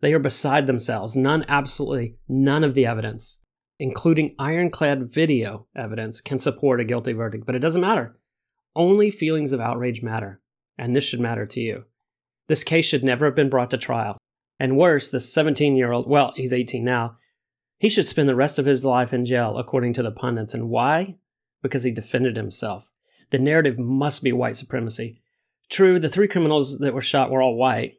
They 0.00 0.14
are 0.14 0.18
beside 0.18 0.66
themselves. 0.66 1.14
None, 1.14 1.44
absolutely 1.46 2.16
none 2.28 2.64
of 2.64 2.72
the 2.72 2.86
evidence, 2.86 3.44
including 3.78 4.34
ironclad 4.38 5.12
video 5.12 5.66
evidence, 5.76 6.22
can 6.22 6.38
support 6.38 6.80
a 6.80 6.84
guilty 6.84 7.12
verdict. 7.12 7.44
But 7.44 7.54
it 7.54 7.58
doesn't 7.58 7.82
matter. 7.82 8.16
Only 8.74 9.10
feelings 9.10 9.52
of 9.52 9.60
outrage 9.60 10.02
matter, 10.02 10.40
and 10.78 10.94
this 10.94 11.04
should 11.04 11.20
matter 11.20 11.46
to 11.46 11.60
you. 11.60 11.84
This 12.48 12.64
case 12.64 12.84
should 12.84 13.04
never 13.04 13.26
have 13.26 13.34
been 13.34 13.50
brought 13.50 13.70
to 13.70 13.78
trial. 13.78 14.16
And 14.58 14.76
worse, 14.76 15.10
this 15.10 15.32
17 15.32 15.76
year 15.76 15.92
old, 15.92 16.08
well, 16.08 16.32
he's 16.36 16.52
18 16.52 16.84
now, 16.84 17.16
he 17.78 17.88
should 17.88 18.06
spend 18.06 18.28
the 18.28 18.34
rest 18.34 18.58
of 18.58 18.66
his 18.66 18.84
life 18.84 19.12
in 19.12 19.24
jail, 19.24 19.58
according 19.58 19.92
to 19.94 20.02
the 20.02 20.10
pundits. 20.10 20.54
And 20.54 20.70
why? 20.70 21.16
Because 21.62 21.82
he 21.82 21.90
defended 21.90 22.36
himself. 22.36 22.90
The 23.30 23.38
narrative 23.38 23.78
must 23.78 24.22
be 24.22 24.32
white 24.32 24.56
supremacy. 24.56 25.20
True, 25.68 25.98
the 25.98 26.08
three 26.08 26.28
criminals 26.28 26.78
that 26.78 26.94
were 26.94 27.00
shot 27.00 27.30
were 27.30 27.42
all 27.42 27.56
white, 27.56 27.94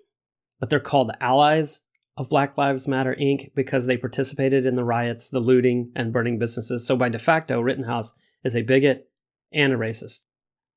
but 0.60 0.69
they're 0.69 0.79
called 0.79 1.12
allies 1.19 1.86
of 2.15 2.29
Black 2.29 2.57
Lives 2.57 2.88
Matter 2.88 3.15
Inc. 3.19 3.53
because 3.53 3.86
they 3.86 3.98
participated 3.98 4.65
in 4.65 4.75
the 4.75 4.84
riots, 4.84 5.29
the 5.29 5.39
looting, 5.39 5.91
and 5.96 6.13
burning 6.13 6.39
businesses. 6.39 6.88
So 6.88 6.96
by 6.96 7.10
de 7.10 7.19
facto, 7.19 7.62
Rittenhouse 7.62 8.17
is 8.43 8.55
a 8.55 8.63
bigot 8.63 9.10
and 9.51 9.74
a 9.74 9.77
racist. 9.77 10.25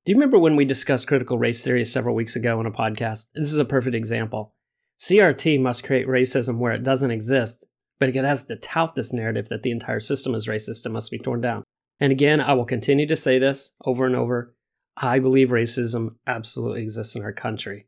Do 0.07 0.13
you 0.13 0.17
remember 0.17 0.39
when 0.39 0.57
we 0.57 0.65
discussed 0.65 1.07
critical 1.07 1.39
race 1.39 1.63
theory 1.63 1.85
several 1.85 2.15
weeks 2.15 2.35
ago 2.35 2.59
on 2.59 2.65
a 2.65 2.71
podcast? 2.71 3.27
This 3.35 3.53
is 3.53 3.59
a 3.59 3.67
perfect 3.67 3.95
example. 3.95 4.55
CRT 4.99 5.61
must 5.61 5.85
create 5.85 6.07
racism 6.07 6.57
where 6.57 6.73
it 6.73 6.83
doesn't 6.83 7.11
exist, 7.11 7.67
but 7.99 8.09
it 8.09 8.15
has 8.15 8.47
to 8.47 8.57
tout 8.57 8.95
this 8.95 9.13
narrative 9.13 9.51
that 9.51 9.63
the 9.63 9.71
entire 9.71 10.01
system 10.01 10.35
is 10.35 10.47
racist 10.47 10.87
and 10.87 10.95
must 10.95 11.11
be 11.11 11.19
torn 11.19 11.43
down. 11.43 11.65
And 12.01 12.13
again, 12.13 12.41
I 12.41 12.55
will 12.55 12.65
continue 12.65 13.07
to 13.09 13.15
say 13.15 13.39
this 13.39 13.77
over 13.85 14.07
and 14.07 14.17
over. 14.17 14.55
I 14.97 15.19
believe 15.19 15.51
racism 15.51 16.15
absolutely 16.27 16.81
exists 16.81 17.15
in 17.15 17.23
our 17.23 17.35
country, 17.35 17.87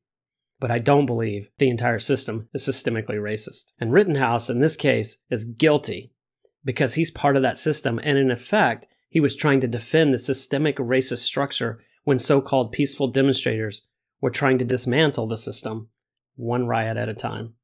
but 0.60 0.70
I 0.70 0.80
don't 0.80 1.06
believe 1.06 1.48
the 1.56 1.70
entire 1.70 1.98
system 1.98 2.46
is 2.52 2.68
systemically 2.68 3.16
racist. 3.16 3.72
And 3.80 3.90
Rittenhouse, 3.90 4.50
in 4.50 4.58
this 4.58 4.76
case, 4.76 5.24
is 5.30 5.46
guilty 5.46 6.12
because 6.62 6.92
he's 6.92 7.10
part 7.10 7.36
of 7.36 7.42
that 7.42 7.56
system. 7.56 7.98
And 8.02 8.18
in 8.18 8.30
effect, 8.30 8.86
he 9.08 9.18
was 9.18 9.34
trying 9.34 9.60
to 9.60 9.66
defend 9.66 10.12
the 10.12 10.18
systemic 10.18 10.76
racist 10.76 11.20
structure 11.20 11.80
when 12.04 12.18
so 12.18 12.40
called 12.40 12.72
peaceful 12.72 13.08
demonstrators 13.08 13.86
were 14.20 14.30
trying 14.30 14.58
to 14.58 14.64
dismantle 14.64 15.26
the 15.26 15.36
system, 15.36 15.88
one 16.36 16.66
riot 16.66 16.96
at 16.96 17.08
a 17.08 17.14
time. 17.14 17.54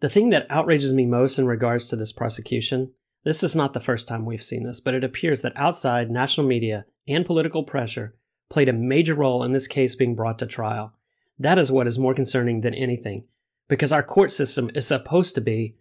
The 0.00 0.08
thing 0.08 0.30
that 0.30 0.46
outrages 0.50 0.92
me 0.92 1.06
most 1.06 1.38
in 1.38 1.46
regards 1.46 1.88
to 1.88 1.96
this 1.96 2.12
prosecution 2.12 2.92
this 3.24 3.42
is 3.42 3.56
not 3.56 3.74
the 3.74 3.80
first 3.80 4.08
time 4.08 4.24
we've 4.24 4.42
seen 4.42 4.64
this, 4.64 4.80
but 4.80 4.94
it 4.94 5.04
appears 5.04 5.42
that 5.42 5.52
outside 5.56 6.10
national 6.10 6.46
media 6.46 6.86
and 7.06 7.26
political 7.26 7.62
pressure 7.62 8.14
played 8.48 8.68
a 8.68 8.72
major 8.72 9.14
role 9.14 9.42
in 9.42 9.52
this 9.52 9.66
case 9.66 9.94
being 9.94 10.14
brought 10.14 10.38
to 10.38 10.46
trial. 10.46 10.94
That 11.38 11.58
is 11.58 11.70
what 11.70 11.86
is 11.86 11.98
more 11.98 12.14
concerning 12.14 12.62
than 12.62 12.74
anything, 12.74 13.24
because 13.68 13.92
our 13.92 14.02
court 14.02 14.32
system 14.32 14.70
is 14.74 14.86
supposed 14.86 15.34
to 15.34 15.40
be 15.40 15.76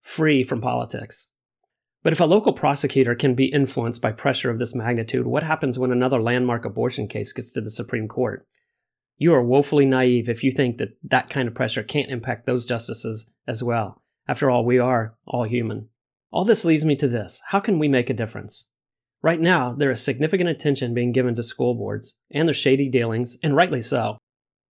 free 0.00 0.42
from 0.42 0.60
politics. 0.60 1.32
But 2.02 2.12
if 2.12 2.20
a 2.20 2.26
local 2.26 2.52
prosecutor 2.52 3.14
can 3.14 3.34
be 3.34 3.46
influenced 3.46 4.00
by 4.00 4.12
pressure 4.12 4.50
of 4.50 4.58
this 4.58 4.74
magnitude, 4.74 5.26
what 5.26 5.42
happens 5.42 5.78
when 5.78 5.90
another 5.90 6.22
landmark 6.22 6.64
abortion 6.64 7.08
case 7.08 7.32
gets 7.32 7.52
to 7.52 7.60
the 7.60 7.70
Supreme 7.70 8.06
Court? 8.06 8.46
You 9.16 9.34
are 9.34 9.42
woefully 9.42 9.84
naive 9.84 10.28
if 10.28 10.44
you 10.44 10.52
think 10.52 10.78
that 10.78 10.96
that 11.02 11.28
kind 11.28 11.48
of 11.48 11.54
pressure 11.54 11.82
can't 11.82 12.10
impact 12.10 12.46
those 12.46 12.66
justices 12.66 13.32
as 13.48 13.64
well. 13.64 14.00
After 14.28 14.48
all, 14.48 14.64
we 14.64 14.78
are 14.78 15.16
all 15.26 15.42
human. 15.44 15.88
All 16.30 16.44
this 16.44 16.64
leads 16.64 16.84
me 16.84 16.94
to 16.96 17.08
this 17.08 17.42
how 17.48 17.58
can 17.58 17.78
we 17.78 17.88
make 17.88 18.10
a 18.10 18.14
difference? 18.14 18.72
Right 19.20 19.40
now, 19.40 19.74
there 19.74 19.90
is 19.90 20.00
significant 20.00 20.48
attention 20.48 20.94
being 20.94 21.10
given 21.10 21.34
to 21.34 21.42
school 21.42 21.74
boards 21.74 22.20
and 22.30 22.46
their 22.46 22.54
shady 22.54 22.88
dealings, 22.88 23.36
and 23.42 23.56
rightly 23.56 23.82
so. 23.82 24.18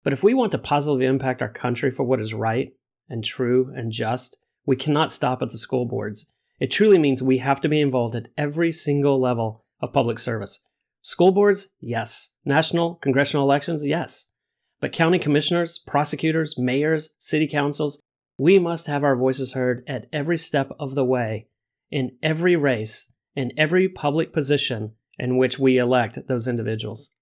But 0.04 0.14
if 0.14 0.24
we 0.24 0.34
want 0.34 0.54
to 0.54 0.58
positively 0.58 1.06
impact 1.06 1.42
our 1.42 1.50
country 1.52 1.92
for 1.92 2.04
what 2.04 2.22
is 2.22 2.34
right 2.34 2.72
and 3.10 3.24
true 3.24 3.74
and 3.76 3.92
just, 3.92 4.38
we 4.66 4.78
cannot 4.78 5.12
stop 5.12 5.42
at 5.42 5.50
the 5.50 5.58
school 5.58 5.86
boards. 5.86 6.32
It 6.60 6.72
truly 6.72 6.98
means 6.98 7.22
we 7.22 7.38
have 7.38 7.62
to 7.62 7.70
be 7.70 7.82
involved 7.82 8.16
at 8.16 8.30
every 8.38 8.72
single 8.72 9.20
level 9.20 9.64
of 9.80 9.94
public 9.94 10.18
service. 10.18 10.64
School 11.02 11.32
boards, 11.32 11.76
yes. 11.80 12.36
National, 12.46 12.96
congressional 12.96 13.46
elections, 13.46 13.86
yes. 13.86 14.32
But 14.80 14.92
county 14.92 15.20
commissioners, 15.20 15.78
prosecutors, 15.78 16.58
mayors, 16.58 17.16
city 17.20 17.48
councils, 17.48 18.02
we 18.38 18.60
must 18.60 18.88
have 18.88 19.04
our 19.04 19.16
voices 19.16 19.54
heard 19.54 19.84
at 19.88 20.08
every 20.12 20.38
step 20.38 20.72
of 20.80 20.96
the 20.96 21.06
way, 21.06 21.48
in 21.90 22.18
every 22.22 22.56
race, 22.56 23.12
in 23.36 23.52
every 23.58 23.88
public 23.88 24.34
position 24.34 24.94
in 25.18 25.38
which 25.38 25.58
we 25.58 25.78
elect 25.78 26.28
those 26.28 26.48
individuals. 26.48 27.16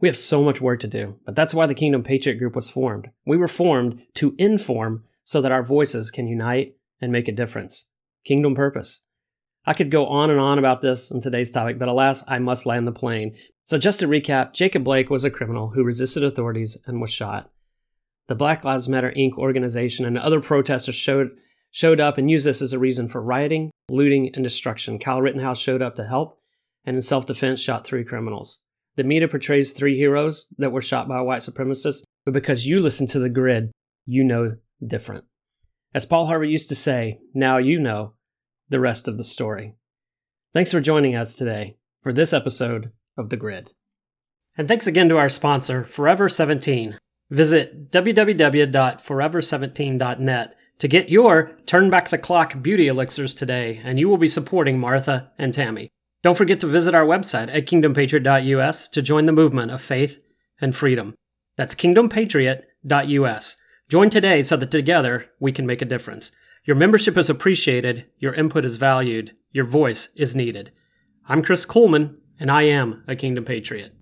We 0.00 0.08
have 0.08 0.16
so 0.16 0.42
much 0.42 0.60
work 0.60 0.80
to 0.80 0.88
do, 0.88 1.18
but 1.24 1.34
that's 1.34 1.54
why 1.54 1.66
the 1.66 1.74
Kingdom 1.74 2.02
Patriot 2.02 2.36
Group 2.36 2.54
was 2.54 2.70
formed. 2.70 3.10
We 3.26 3.36
were 3.36 3.48
formed 3.48 4.02
to 4.14 4.34
inform 4.38 5.04
so 5.24 5.40
that 5.40 5.52
our 5.52 5.62
voices 5.62 6.10
can 6.10 6.26
unite 6.26 6.76
and 7.00 7.10
make 7.10 7.28
a 7.28 7.32
difference. 7.32 7.90
Kingdom 8.26 8.54
purpose. 8.54 9.06
I 9.64 9.72
could 9.72 9.90
go 9.90 10.06
on 10.06 10.30
and 10.30 10.40
on 10.40 10.58
about 10.58 10.80
this 10.80 11.10
in 11.10 11.20
today's 11.20 11.50
topic, 11.50 11.78
but 11.78 11.88
alas, 11.88 12.24
I 12.28 12.38
must 12.38 12.66
land 12.66 12.86
the 12.86 12.92
plane. 12.92 13.36
So, 13.64 13.78
just 13.78 14.00
to 14.00 14.08
recap, 14.08 14.52
Jacob 14.52 14.84
Blake 14.84 15.10
was 15.10 15.24
a 15.24 15.30
criminal 15.30 15.70
who 15.70 15.84
resisted 15.84 16.22
authorities 16.22 16.76
and 16.86 17.00
was 17.00 17.12
shot. 17.12 17.50
The 18.26 18.34
Black 18.34 18.64
Lives 18.64 18.88
Matter 18.88 19.12
Inc. 19.16 19.38
organization 19.38 20.04
and 20.04 20.18
other 20.18 20.40
protesters 20.40 20.96
showed, 20.96 21.30
showed 21.70 22.00
up 22.00 22.18
and 22.18 22.30
used 22.30 22.46
this 22.46 22.60
as 22.60 22.72
a 22.72 22.78
reason 22.78 23.08
for 23.08 23.22
rioting, 23.22 23.70
looting, 23.88 24.32
and 24.34 24.42
destruction. 24.42 24.98
Kyle 24.98 25.22
Rittenhouse 25.22 25.60
showed 25.60 25.82
up 25.82 25.94
to 25.96 26.04
help 26.04 26.40
and 26.84 26.96
in 26.96 27.02
self 27.02 27.26
defense 27.26 27.60
shot 27.60 27.86
three 27.86 28.04
criminals. 28.04 28.64
The 28.96 29.04
media 29.04 29.28
portrays 29.28 29.72
three 29.72 29.96
heroes 29.96 30.52
that 30.58 30.72
were 30.72 30.82
shot 30.82 31.06
by 31.06 31.20
white 31.20 31.42
supremacists, 31.42 32.02
but 32.24 32.34
because 32.34 32.66
you 32.66 32.80
listen 32.80 33.06
to 33.08 33.18
the 33.18 33.28
grid, 33.28 33.70
you 34.04 34.24
know 34.24 34.56
different. 34.84 35.24
As 35.94 36.06
Paul 36.06 36.26
Harvey 36.26 36.48
used 36.48 36.68
to 36.70 36.74
say, 36.74 37.20
now 37.34 37.58
you 37.58 37.78
know 37.78 38.12
the 38.68 38.80
rest 38.80 39.08
of 39.08 39.16
the 39.16 39.24
story. 39.24 39.74
Thanks 40.52 40.72
for 40.72 40.80
joining 40.80 41.14
us 41.14 41.34
today 41.34 41.76
for 42.02 42.12
this 42.12 42.32
episode 42.32 42.92
of 43.16 43.30
The 43.30 43.36
Grid. 43.36 43.70
And 44.56 44.68
thanks 44.68 44.86
again 44.86 45.08
to 45.10 45.18
our 45.18 45.28
sponsor, 45.28 45.84
Forever 45.84 46.28
17. 46.28 46.98
Visit 47.30 47.90
www.forever17.net 47.90 50.56
to 50.78 50.88
get 50.88 51.08
your 51.08 51.56
Turn 51.66 51.90
Back 51.90 52.10
the 52.10 52.18
Clock 52.18 52.62
beauty 52.62 52.86
elixirs 52.86 53.34
today, 53.34 53.80
and 53.84 53.98
you 53.98 54.08
will 54.08 54.18
be 54.18 54.28
supporting 54.28 54.78
Martha 54.78 55.32
and 55.38 55.52
Tammy. 55.52 55.90
Don't 56.22 56.36
forget 56.36 56.60
to 56.60 56.66
visit 56.66 56.94
our 56.94 57.04
website 57.04 57.54
at 57.54 57.66
kingdompatriot.us 57.66 58.88
to 58.88 59.02
join 59.02 59.26
the 59.26 59.32
movement 59.32 59.70
of 59.70 59.82
faith 59.82 60.18
and 60.60 60.74
freedom. 60.74 61.14
That's 61.56 61.74
kingdompatriot.us. 61.74 63.56
Join 63.88 64.10
today 64.10 64.42
so 64.42 64.56
that 64.56 64.70
together 64.70 65.26
we 65.38 65.52
can 65.52 65.66
make 65.66 65.82
a 65.82 65.86
difference. 65.86 66.32
Your 66.66 66.74
membership 66.74 67.16
is 67.16 67.30
appreciated, 67.30 68.10
your 68.18 68.34
input 68.34 68.64
is 68.64 68.76
valued, 68.76 69.30
your 69.52 69.64
voice 69.64 70.08
is 70.16 70.34
needed. 70.34 70.72
I'm 71.28 71.40
Chris 71.40 71.64
Kuhlmann, 71.64 72.16
and 72.40 72.50
I 72.50 72.62
am 72.62 73.04
a 73.06 73.14
Kingdom 73.14 73.44
Patriot. 73.44 73.92